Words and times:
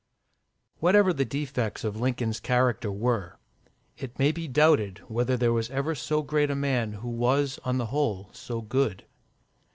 Whatever 0.79 1.13
the 1.13 1.25
defects 1.25 1.83
of 1.83 1.95
Lincoln's 2.01 2.39
character 2.39 2.91
were, 2.91 3.37
it 3.99 4.17
may 4.17 4.31
be 4.31 4.47
doubted 4.47 4.97
whether 5.07 5.37
there 5.37 5.53
was 5.53 5.69
ever 5.69 5.93
so 5.93 6.23
great 6.23 6.49
a 6.49 6.55
man 6.55 6.93
who 6.93 7.09
was, 7.09 7.59
on 7.63 7.77
the 7.77 7.85
whole, 7.93 8.31
so 8.33 8.61
good. 8.61 9.05